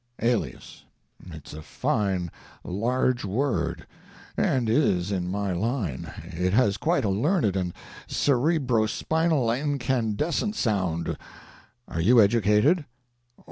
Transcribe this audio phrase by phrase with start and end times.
[0.23, 0.83] "Alias.
[1.29, 2.31] It's a fine
[2.63, 3.85] large word,
[4.35, 7.71] and is in my line; it has quite a learned and
[8.07, 11.15] cerebrospinal incandescent sound.
[11.87, 12.83] Are you educated?"